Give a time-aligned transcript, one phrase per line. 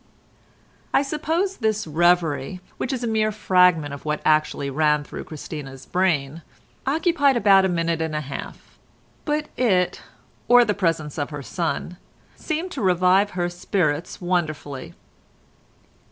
[0.95, 5.85] I suppose this reverie, which is a mere fragment of what actually ran through Christina's
[5.85, 6.41] brain,
[6.87, 8.79] occupied about a minute and a half,
[9.25, 10.01] but it,
[10.47, 11.97] or the presence of her son,
[12.35, 14.95] seemed to revive her spirits wonderfully.